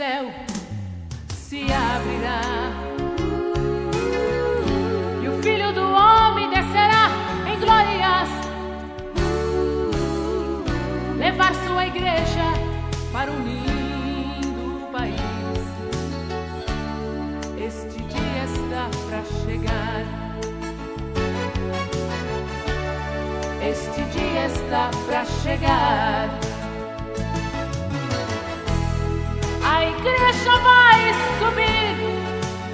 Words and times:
céu 0.00 0.32
se 1.28 1.60
abrirá. 1.70 2.40
E 5.22 5.28
o 5.28 5.42
filho 5.42 5.74
do 5.74 5.82
homem 5.82 6.48
descerá 6.48 7.10
em 7.46 7.60
glórias, 7.60 8.30
levar 11.18 11.54
sua 11.66 11.86
igreja 11.86 12.46
para 13.12 13.30
um 13.30 13.42
lindo 13.44 14.90
país. 14.90 15.20
Este 17.58 18.02
dia 18.04 18.44
está 18.54 18.88
para 19.06 19.22
chegar. 19.44 20.02
Este 23.62 24.02
dia 24.16 24.46
está 24.46 24.90
para 25.06 25.26
chegar. 25.26 26.59
Igreja 30.00 30.52
vai 30.60 31.14
subir 31.38 31.96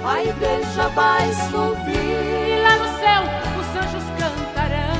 A 0.05 0.23
igreja 0.23 0.87
vai 0.89 1.33
subir. 1.51 1.97
e 2.49 2.61
lá 2.63 2.75
no 2.77 2.87
céu 2.99 3.23
os 3.59 3.67
anjos 3.75 4.03
cantarão. 4.17 4.97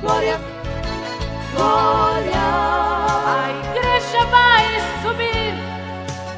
Glória, 0.00 0.38
glória. 1.54 2.46
A 3.26 3.50
igreja 3.64 4.24
vai 4.26 4.64
subir 5.02 5.54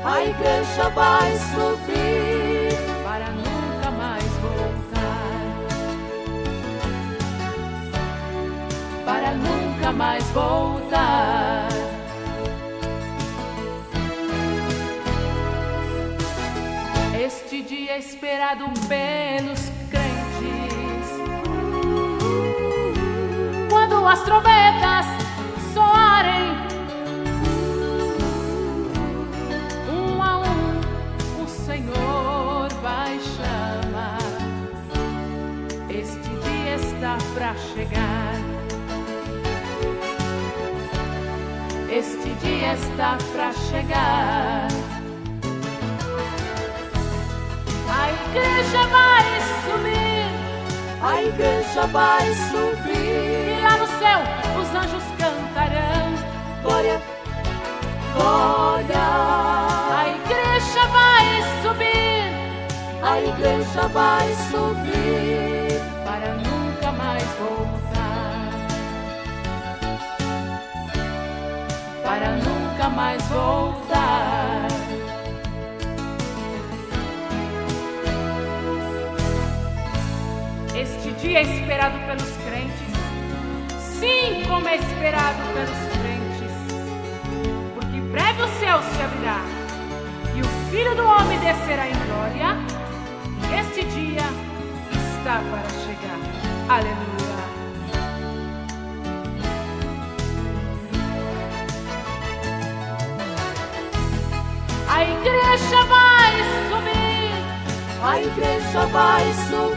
A 0.04 0.24
igreja 0.24 0.88
vai 0.94 1.30
subir. 1.54 2.78
para 3.04 3.30
nunca 3.32 3.90
mais 3.90 4.24
voltar. 4.44 5.28
Para 9.04 9.30
nunca 9.34 9.92
mais 9.92 10.24
voltar. 10.30 11.68
Esperado 18.48 18.64
pelos 18.88 19.60
crentes. 19.90 21.08
Quando 23.68 24.06
as 24.06 24.22
trombetas 24.22 25.06
soarem, 25.74 26.56
um 29.90 30.22
a 30.22 30.38
um 30.38 31.42
o 31.42 31.48
Senhor 31.48 32.68
vai 32.80 33.20
chamar. 33.20 34.18
Este 35.90 36.28
dia 36.28 36.76
está 36.76 37.18
para 37.34 37.54
chegar. 37.54 38.34
Este 41.90 42.30
dia 42.40 42.74
está 42.74 43.18
para 43.32 43.52
chegar. 43.52 44.87
Igreja 48.68 48.86
vai 48.88 49.24
subir 49.64 50.28
A 51.02 51.22
igreja 51.22 51.86
vai 51.86 52.30
e 52.30 52.34
subir. 52.34 53.62
lá 53.62 53.76
no 53.78 53.86
céu 53.86 54.20
os 54.60 54.68
anjos 54.74 55.04
cantarão. 55.18 56.12
Glória, 56.62 57.00
glória. 58.14 59.06
A 59.96 60.08
igreja 60.08 60.86
vai 60.88 61.42
subir 61.62 62.32
A 63.02 63.20
igreja 63.20 63.88
vai 63.88 64.28
subir. 64.50 65.80
para 66.04 66.34
nunca 66.34 66.92
mais 66.92 67.24
voltar. 67.38 68.50
Para 72.04 72.30
nunca 72.32 72.88
mais 72.90 73.22
voltar. 73.28 73.87
É 81.36 81.42
esperado 81.42 81.98
pelos 82.06 82.36
crentes, 82.44 83.78
sim, 83.98 84.44
como 84.48 84.68
é 84.68 84.76
esperado 84.76 85.38
pelos 85.54 85.78
crentes, 86.00 86.52
porque 87.74 88.00
breve 88.12 88.42
o 88.42 88.48
céu 88.60 88.80
se 88.82 89.02
abrirá 89.02 89.58
e 90.38 90.40
o 90.40 90.70
Filho 90.70 90.94
do 90.94 91.04
Homem 91.04 91.38
descerá 91.40 91.88
em 91.88 91.94
glória. 92.06 92.56
E 93.50 93.54
este 93.60 93.84
dia 93.86 94.22
está 95.18 95.40
para 95.50 95.68
chegar. 95.84 96.18
Aleluia. 96.68 97.18
A 104.88 105.04
igreja 105.04 105.84
vai 105.84 106.32
subir 106.68 107.28
A 108.02 108.20
igreja 108.20 108.86
vai 108.86 109.32
subir. 109.48 109.67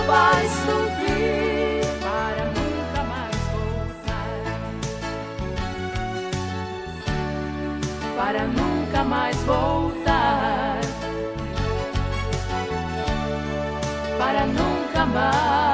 Vai 0.00 0.48
subir. 0.48 0.92
para 2.42 2.66
nunca 2.66 3.02
mais 3.02 3.36
voltar. 3.44 4.00
Para 8.16 8.46
nunca 8.86 9.04
mais 9.04 9.36
voltar. 9.44 10.80
Para 14.18 14.46
nunca 14.46 15.06
mais 15.06 15.71